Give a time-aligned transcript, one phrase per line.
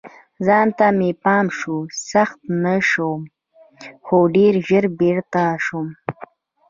[0.45, 1.75] ځان ته مې پام شو،
[2.11, 3.23] سخت نشه وم،
[4.05, 5.87] خو ډېر ژر بیده شوم.